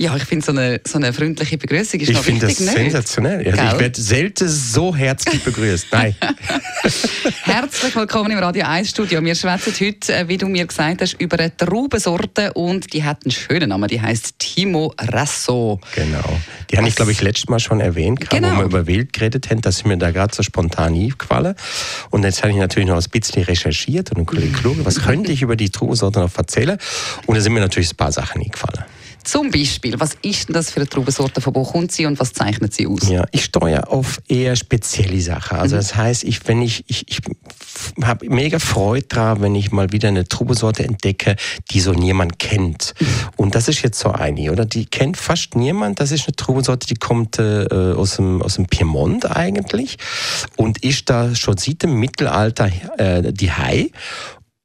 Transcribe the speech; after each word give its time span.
Ja, 0.00 0.14
ich 0.14 0.22
finde 0.22 0.46
so 0.46 0.52
eine, 0.52 0.80
so 0.86 0.96
eine 0.96 1.12
freundliche 1.12 1.58
Begrüßung 1.58 1.98
ist 1.98 2.10
Ich 2.10 2.14
noch 2.16 2.22
finde 2.22 2.46
das 2.46 2.60
nicht? 2.60 2.72
sensationell. 2.72 3.44
Also 3.50 3.74
ich 3.74 3.80
werde 3.80 4.00
selten 4.00 4.48
so 4.48 4.94
herzlich 4.94 5.42
begrüßt. 5.42 5.88
Nein. 5.90 6.14
Herzlich 7.42 7.96
willkommen 7.96 8.30
im 8.30 8.38
Radio 8.38 8.64
1 8.64 8.90
Studio. 8.90 9.20
Wir 9.24 9.34
schwätzen 9.34 9.74
heute, 9.80 10.14
äh, 10.14 10.28
wie 10.28 10.36
du 10.38 10.46
mir 10.46 10.64
gesagt 10.66 11.02
hast, 11.02 11.14
über 11.20 11.36
eine 11.40 11.56
Traubensorte 11.56 12.52
und 12.52 12.92
die 12.92 13.02
hat 13.02 13.24
einen 13.24 13.32
schönen 13.32 13.70
Namen. 13.70 13.88
Die 13.88 14.00
heißt 14.00 14.38
Timo 14.38 14.94
Rasso. 15.00 15.80
Genau. 15.96 16.38
Die 16.70 16.76
habe 16.78 16.86
ich, 16.86 16.94
glaube 16.94 17.10
ich, 17.10 17.20
letztes 17.20 17.48
Mal 17.48 17.58
schon 17.58 17.80
erwähnt, 17.80 18.20
gerade 18.20 18.40
Genau. 18.40 18.54
wo 18.54 18.58
wir 18.60 18.64
über 18.66 18.86
Wild 18.86 19.12
geredet 19.12 19.50
haben. 19.50 19.62
Das 19.62 19.78
ist 19.78 19.84
mir 19.86 19.96
da 19.98 20.12
gerade 20.12 20.32
so 20.32 20.44
spontan 20.44 20.94
eingefallen. 20.94 21.56
Und 22.10 22.22
jetzt 22.22 22.42
habe 22.44 22.52
ich 22.52 22.58
natürlich 22.58 22.88
noch 22.88 23.02
ein 23.02 23.10
bisschen 23.10 23.42
recherchiert 23.42 24.12
und 24.12 24.18
ein 24.18 24.26
bisschen 24.26 24.52
geschaut, 24.62 24.76
was 24.84 25.02
könnte 25.02 25.32
ich 25.32 25.42
über 25.42 25.56
die 25.56 25.70
Trubensorte 25.70 26.20
noch 26.20 26.38
erzählen. 26.38 26.78
Und 27.26 27.34
da 27.34 27.40
sind 27.40 27.52
mir 27.52 27.60
natürlich 27.60 27.90
ein 27.92 27.96
paar 27.96 28.12
Sachen 28.12 28.40
eingefallen. 28.42 28.84
Zum 29.28 29.50
Beispiel, 29.50 30.00
was 30.00 30.16
ist 30.22 30.48
denn 30.48 30.54
das 30.54 30.70
für 30.70 30.80
eine 30.80 30.88
Traubensorte? 30.88 31.42
Von 31.42 31.54
wo 31.54 31.62
kommt 31.62 31.92
sie 31.92 32.06
und 32.06 32.18
was 32.18 32.32
zeichnet 32.32 32.72
sie 32.72 32.86
aus? 32.86 33.06
Ja, 33.10 33.26
ich 33.30 33.44
steuere 33.44 33.92
auf 33.92 34.22
eher 34.26 34.56
spezielle 34.56 35.20
Sachen. 35.20 35.58
Also 35.58 35.76
das 35.76 35.94
heißt, 35.94 36.24
ich, 36.24 36.48
wenn 36.48 36.62
ich, 36.62 36.82
ich, 36.86 37.04
ich 37.08 37.20
habe 38.02 38.26
mega 38.30 38.58
Freude 38.58 39.06
dran, 39.06 39.42
wenn 39.42 39.54
ich 39.54 39.70
mal 39.70 39.92
wieder 39.92 40.08
eine 40.08 40.26
Trubesorte 40.26 40.82
entdecke, 40.82 41.36
die 41.70 41.80
so 41.80 41.92
niemand 41.92 42.38
kennt. 42.38 42.94
Und 43.36 43.54
das 43.54 43.68
ist 43.68 43.82
jetzt 43.82 43.98
so 43.98 44.12
eine, 44.12 44.50
oder? 44.50 44.64
Die 44.64 44.86
kennt 44.86 45.18
fast 45.18 45.56
niemand. 45.56 46.00
Das 46.00 46.10
ist 46.10 46.26
eine 46.26 46.34
Trubesorte, 46.34 46.86
die 46.86 46.94
kommt 46.96 47.38
äh, 47.38 47.66
aus, 47.70 48.16
dem, 48.16 48.40
aus 48.40 48.54
dem 48.54 48.64
Piemont 48.64 49.30
eigentlich 49.30 49.98
und 50.56 50.82
ist 50.82 51.10
da 51.10 51.34
schon 51.34 51.58
seit 51.58 51.82
dem 51.82 52.00
Mittelalter 52.00 52.70
äh, 52.96 53.30
die 53.30 53.52
Hai. 53.52 53.90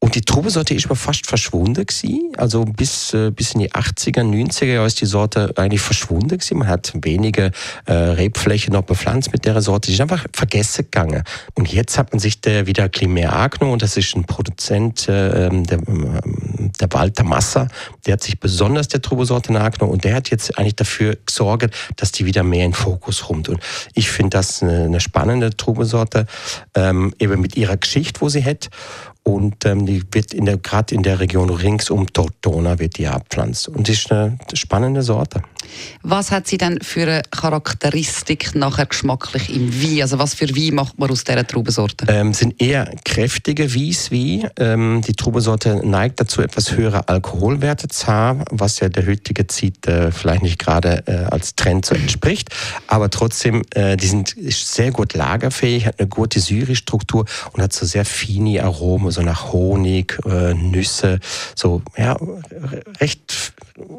Und 0.03 0.15
die 0.15 0.21
Trubesorte 0.21 0.73
ist 0.73 0.83
aber 0.83 0.97
fast 0.97 1.27
verschwunden 1.27 1.85
gewesen. 1.85 2.33
Also 2.35 2.65
bis, 2.65 3.13
äh, 3.13 3.31
bis 3.31 3.53
in 3.53 3.61
die 3.61 3.71
80er, 3.71 4.21
90er 4.21 4.65
Jahre 4.65 4.85
ist 4.85 4.99
die 4.99 5.05
Sorte 5.05 5.53
eigentlich 5.55 5.79
verschwunden 5.79 6.39
gewesen. 6.39 6.57
Man 6.57 6.67
hat 6.67 6.91
wenige 6.93 7.51
äh, 7.85 7.93
Rebflächen 7.93 8.73
noch 8.73 8.81
bepflanzt 8.81 9.31
mit 9.31 9.45
der 9.45 9.61
Sorte. 9.61 9.87
Die 9.87 9.93
ist 9.93 10.01
einfach 10.01 10.25
vergessen 10.33 10.87
gegangen. 10.91 11.23
Und 11.53 11.71
jetzt 11.71 11.97
hat 11.97 12.11
man 12.11 12.19
sich 12.19 12.41
der 12.41 12.67
wieder 12.67 12.89
mehr 13.07 13.31
angenommen. 13.31 13.71
Und 13.71 13.81
das 13.81 13.95
ist 13.95 14.13
ein 14.13 14.25
Produzent, 14.25 15.07
äh, 15.07 15.49
der, 15.49 15.79
ähm, 15.87 16.19
der 16.81 16.91
Walter 16.91 17.23
Masser. 17.23 17.69
Der 18.05 18.15
hat 18.15 18.23
sich 18.23 18.37
besonders 18.37 18.89
der 18.89 19.01
Trubesorte 19.01 19.57
angenommen. 19.57 19.93
Und 19.93 20.03
der 20.03 20.15
hat 20.15 20.29
jetzt 20.31 20.59
eigentlich 20.59 20.75
dafür 20.75 21.15
gesorgt, 21.25 21.73
dass 21.95 22.11
die 22.11 22.25
wieder 22.25 22.43
mehr 22.43 22.65
in 22.65 22.73
Fokus 22.73 23.21
kommt. 23.21 23.47
Und 23.47 23.61
ich 23.93 24.11
finde 24.11 24.31
das 24.31 24.61
eine, 24.61 24.83
eine 24.83 24.99
spannende 24.99 25.55
Trubesorte, 25.55 26.25
ähm, 26.75 27.13
eben 27.19 27.39
mit 27.39 27.55
ihrer 27.55 27.77
Geschichte, 27.77 28.19
wo 28.19 28.27
sie 28.27 28.43
hat. 28.43 28.69
Und 29.23 29.65
ähm, 29.65 29.85
die 29.85 30.03
wird 30.11 30.33
in 30.33 30.45
der 30.45 30.57
gerade 30.57 30.93
in 30.93 31.01
der 31.01 31.19
Region 31.19 31.49
rings 31.49 31.89
um 31.89 32.11
Tortona 32.11 32.77
wird 32.79 32.97
die 32.97 33.07
abpflanzt. 33.07 33.69
Und 33.69 33.87
die 33.87 33.93
ist 33.93 34.11
eine 34.11 34.37
spannende 34.53 35.01
Sorte. 35.01 35.43
Was 36.01 36.31
hat 36.31 36.47
sie 36.47 36.57
denn 36.57 36.79
für 36.81 37.03
eine 37.03 37.21
Charakteristik 37.31 38.55
nachher 38.55 38.85
geschmacklich 38.85 39.53
im 39.53 39.73
Wein? 39.81 40.01
Also 40.01 40.19
was 40.19 40.33
für 40.33 40.49
Wein 40.49 40.75
macht 40.75 40.99
man 40.99 41.09
aus 41.09 41.23
dieser 41.23 41.45
Traubensorte? 41.45 42.05
Ähm, 42.09 42.33
sind 42.33 42.61
eher 42.61 42.91
kräftige 43.05 43.73
Weißwein. 43.73 44.49
Ähm, 44.57 45.01
die 45.07 45.13
Trubesorte 45.13 45.81
neigt 45.87 46.19
dazu, 46.19 46.41
etwas 46.41 46.71
höhere 46.71 47.07
Alkoholwerte 47.07 47.87
zu 47.87 48.07
haben, 48.07 48.43
was 48.51 48.79
ja 48.79 48.89
der 48.89 49.05
heutige 49.07 49.47
Zeit 49.47 49.87
äh, 49.87 50.11
vielleicht 50.11 50.43
nicht 50.43 50.59
gerade 50.59 51.03
äh, 51.07 51.25
als 51.31 51.55
Trend 51.55 51.85
so 51.85 51.95
entspricht. 51.95 52.49
Aber 52.87 53.09
trotzdem, 53.09 53.63
äh, 53.71 53.97
die 53.97 54.07
sind 54.07 54.35
sehr 54.37 54.91
gut 54.91 55.13
lagerfähig, 55.13 55.85
hat 55.85 55.99
eine 55.99 56.07
gute 56.07 56.39
Syri-Struktur 56.39 57.25
und 57.53 57.61
hat 57.61 57.73
so 57.73 57.85
sehr 57.85 58.05
feine 58.05 58.63
Aromen, 58.63 59.11
so 59.11 59.21
nach 59.21 59.51
Honig, 59.51 60.19
äh, 60.25 60.53
Nüsse, 60.53 61.19
so 61.55 61.81
ja 61.97 62.17
recht 62.99 63.53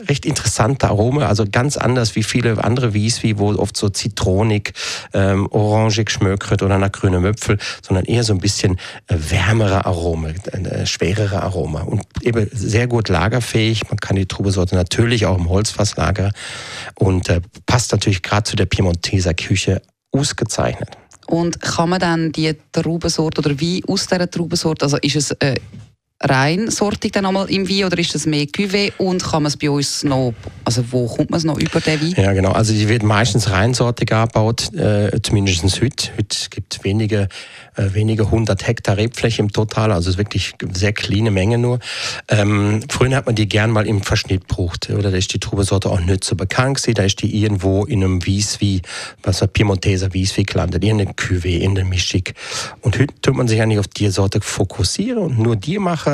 recht 0.08 0.24
interessante 0.26 0.88
Arome, 0.88 1.26
also 1.26 1.44
ganz 1.50 1.76
anders 1.76 2.14
wie 2.16 2.22
viele 2.22 2.62
andere 2.62 2.94
Weißwein, 2.94 3.38
wo 3.38 3.54
oft 3.54 3.76
so 3.76 3.88
zitronig, 3.88 4.72
ähm, 5.12 5.48
orangig 5.50 6.10
schmökert 6.10 6.62
oder 6.62 6.78
nach 6.78 6.92
grünem 6.92 7.22
Möpfel, 7.22 7.58
sondern 7.82 8.04
eher 8.04 8.24
so 8.24 8.32
ein 8.32 8.38
bisschen 8.38 8.76
äh, 9.08 9.16
wärmere 9.16 9.84
Arome, 9.86 10.34
äh, 10.52 10.86
schwerere 10.86 11.42
Aroma 11.42 11.82
und 11.82 12.02
eben 12.22 12.48
sehr 12.52 12.86
gut 12.86 13.08
lagerfähig. 13.08 13.88
Man 13.88 13.98
kann 13.98 14.16
die 14.16 14.26
Trubesorte 14.26 14.76
natürlich 14.76 15.26
auch 15.26 15.38
im 15.38 15.48
Holzfass 15.48 15.96
lagern 15.96 16.32
und 16.94 17.28
äh, 17.28 17.40
passt 17.66 17.92
natürlich 17.92 18.22
gerade 18.22 18.44
zu 18.44 18.56
der 18.56 18.66
Piemonteser 18.66 19.34
Küche 19.34 19.82
ausgezeichnet. 20.12 20.90
Und 21.26 21.60
kann 21.60 21.88
man 21.88 22.00
dann 22.00 22.32
die 22.32 22.54
Traubensorte 22.72 23.40
oder 23.40 23.60
Wein 23.60 23.80
aus 23.88 24.06
dieser 24.06 24.30
Traubensorte, 24.30 24.84
also 24.84 24.98
ist 24.98 25.16
es 25.16 25.30
äh, 25.32 25.56
rein 26.24 26.70
sortig 26.70 27.12
dann 27.12 27.26
einmal 27.26 27.50
im 27.50 27.68
Wein 27.68 27.84
oder 27.84 27.98
ist 27.98 28.14
es 28.14 28.26
mehr 28.26 28.46
Cuvée 28.46 28.92
und 28.98 29.22
kann 29.22 29.42
man 29.42 29.50
es 29.50 29.56
bei 29.56 29.70
uns 29.70 30.04
noch, 30.04 30.34
also 30.64 30.84
wo 30.90 31.06
kommt 31.06 31.30
man 31.30 31.38
es 31.38 31.44
noch 31.44 31.58
über 31.58 31.80
den 31.80 32.00
Wein? 32.00 32.14
Ja, 32.16 32.32
genau. 32.32 32.52
Also 32.52 32.72
die 32.72 32.88
wird 32.88 33.02
meistens 33.02 33.50
reinsortig 33.50 34.12
angebaut, 34.12 34.72
äh, 34.74 35.20
zumindest 35.22 35.64
heute. 35.80 36.10
Heute 36.16 36.36
gibt 36.50 36.74
es 36.74 36.84
wenige, 36.84 37.28
äh, 37.76 37.88
wenige 37.92 38.30
hundert 38.30 38.66
Hektar 38.66 38.96
Rebfläche 38.96 39.42
im 39.42 39.52
Total, 39.52 39.92
also 39.92 40.08
es 40.08 40.14
ist 40.14 40.18
wirklich 40.18 40.54
sehr 40.72 40.92
kleine 40.92 41.30
Menge 41.30 41.58
nur. 41.58 41.78
Ähm, 42.28 42.80
früher 42.88 43.16
hat 43.16 43.26
man 43.26 43.34
die 43.34 43.48
gern 43.48 43.70
mal 43.70 43.86
im 43.86 44.02
Verschnitt 44.02 44.48
gebraucht, 44.48 44.90
oder 44.90 45.10
da 45.10 45.16
ist 45.16 45.32
die 45.32 45.38
Trubesorte 45.38 45.90
auch 45.90 46.00
nicht 46.00 46.24
so 46.24 46.36
bekannt. 46.36 46.82
Da 46.94 47.02
ist 47.02 47.22
die 47.22 47.42
irgendwo 47.42 47.84
in 47.84 48.02
einem 48.02 48.24
Wieswi, 48.24 48.82
was 49.22 49.42
ein 49.42 49.48
Piemonteser 49.48 50.12
Wieswi 50.14 50.44
gelandet, 50.44 50.82
in 50.84 51.00
einem 51.00 51.12
Cuvée, 51.12 51.58
in 51.58 51.74
der 51.74 51.84
Mischung. 51.84 52.22
Und 52.80 52.98
heute 52.98 53.14
tut 53.22 53.34
man 53.34 53.48
sich 53.48 53.60
eigentlich 53.60 53.78
auf 53.78 53.88
die 53.88 54.08
Sorte 54.10 54.40
fokussieren 54.40 55.18
und 55.18 55.38
nur 55.38 55.56
die 55.56 55.78
machen. 55.78 56.13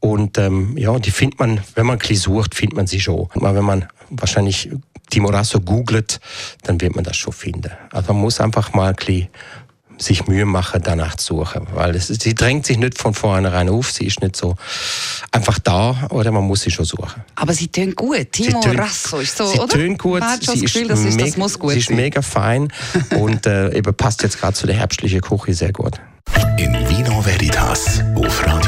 Und 0.00 0.38
ähm, 0.38 0.76
ja, 0.76 0.98
die 0.98 1.10
findet 1.10 1.38
man, 1.38 1.60
wenn 1.74 1.86
man 1.86 1.96
ein 1.96 1.98
bisschen 1.98 2.16
sucht, 2.16 2.54
findet 2.54 2.76
man 2.76 2.86
sie 2.86 3.00
schon. 3.00 3.28
Aber 3.34 3.54
wenn 3.54 3.64
man 3.64 3.86
wahrscheinlich 4.10 4.70
Timorasso 5.10 5.60
googelt, 5.60 6.20
dann 6.64 6.80
wird 6.80 6.94
man 6.94 7.04
das 7.04 7.16
schon 7.16 7.32
finden. 7.32 7.70
Also 7.92 8.12
man 8.12 8.22
muss 8.22 8.40
einfach 8.40 8.72
mal 8.74 8.90
ein 8.90 8.94
bisschen 8.96 9.28
sich 10.00 10.28
Mühe 10.28 10.44
machen, 10.44 10.80
danach 10.84 11.16
zu 11.16 11.38
suchen. 11.38 11.66
Weil 11.74 11.96
es, 11.96 12.06
sie 12.06 12.32
drängt 12.32 12.64
sich 12.66 12.78
nicht 12.78 12.96
von 12.96 13.14
vornherein 13.14 13.68
auf, 13.68 13.90
sie 13.90 14.06
ist 14.06 14.22
nicht 14.22 14.36
so 14.36 14.54
einfach 15.32 15.58
da, 15.58 16.06
oder 16.10 16.30
man 16.30 16.44
muss 16.44 16.60
sie 16.60 16.70
schon 16.70 16.84
suchen. 16.84 17.20
Aber 17.34 17.52
sie 17.52 17.66
tönt 17.66 17.96
gut. 17.96 18.30
Timo 18.30 18.60
tönt- 18.60 18.78
Rasso 18.78 19.18
ist 19.18 19.36
so, 19.36 19.46
sie 19.46 19.58
oder? 19.58 19.66
tönt 19.74 19.98
gut, 19.98 20.20
Man 20.20 20.30
hat 20.30 20.44
schon 20.44 20.54
sie 20.54 20.62
das 20.62 20.72
Gefühl, 20.72 20.82
ist 20.82 20.90
das, 20.92 21.00
ist, 21.00 21.20
das 21.20 21.26
mega- 21.30 21.38
muss 21.40 21.58
gut 21.58 21.72
sie 21.72 21.78
ist 21.80 21.88
sein. 21.88 21.96
mega 21.96 22.22
fein 22.22 22.68
und 23.18 23.44
äh, 23.46 23.74
eben 23.76 23.92
passt 23.92 24.22
jetzt 24.22 24.38
gerade 24.38 24.54
zu 24.54 24.68
der 24.68 24.76
herbstlichen 24.76 25.20
Küche 25.20 25.54
sehr 25.54 25.72
gut. 25.72 26.00
In 26.58 26.72
Vino 26.88 27.20
Veritas 27.24 28.00
auf 28.14 28.46
Radio 28.46 28.67